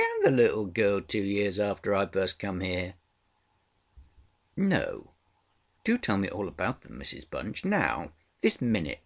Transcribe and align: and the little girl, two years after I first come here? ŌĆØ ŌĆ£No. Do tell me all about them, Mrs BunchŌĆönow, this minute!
and 0.00 0.24
the 0.26 0.30
little 0.30 0.64
girl, 0.66 1.00
two 1.00 1.20
years 1.24 1.58
after 1.58 1.92
I 1.92 2.06
first 2.06 2.38
come 2.38 2.60
here? 2.60 2.94
ŌĆØ 4.56 4.66
ŌĆ£No. 4.68 5.08
Do 5.82 5.98
tell 5.98 6.16
me 6.18 6.28
all 6.30 6.46
about 6.46 6.82
them, 6.82 7.00
Mrs 7.00 7.26
BunchŌĆönow, 7.26 8.12
this 8.40 8.60
minute! 8.60 9.02